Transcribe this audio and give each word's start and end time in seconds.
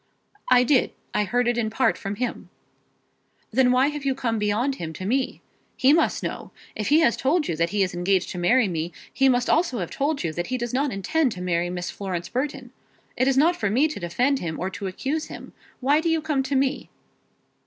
"I 0.49 0.63
did. 0.63 0.93
I 1.13 1.25
heard 1.25 1.47
it 1.47 1.59
in 1.59 1.69
part 1.69 1.95
from 1.95 2.15
him." 2.15 2.49
"Then 3.51 3.71
why 3.71 3.89
have 3.89 4.03
you 4.03 4.15
come 4.15 4.39
beyond 4.39 4.77
him 4.77 4.93
to 4.93 5.05
me? 5.05 5.41
He 5.77 5.93
must 5.93 6.23
know. 6.23 6.49
If 6.75 6.87
he 6.87 7.01
has 7.01 7.15
told 7.15 7.47
you 7.47 7.55
that 7.57 7.69
he 7.69 7.83
is 7.83 7.93
engaged 7.93 8.31
to 8.31 8.39
marry 8.39 8.67
me, 8.67 8.91
he 9.13 9.29
must 9.29 9.47
also 9.47 9.77
have 9.77 9.91
told 9.91 10.23
you 10.23 10.33
that 10.33 10.47
he 10.47 10.57
does 10.57 10.73
not 10.73 10.91
intend 10.91 11.33
to 11.33 11.41
marry 11.41 11.69
Miss 11.69 11.91
Florence 11.91 12.29
Burton. 12.29 12.71
It 13.15 13.27
is 13.27 13.37
not 13.37 13.55
for 13.55 13.69
me 13.69 13.87
to 13.89 13.99
defend 13.99 14.39
him 14.39 14.59
or 14.59 14.71
to 14.71 14.87
accuse 14.87 15.25
him. 15.27 15.53
Why 15.81 16.01
do 16.01 16.09
you 16.09 16.19
come 16.19 16.41
to 16.41 16.55
me?" 16.55 16.89